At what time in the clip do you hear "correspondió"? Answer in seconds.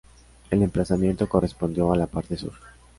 1.29-1.93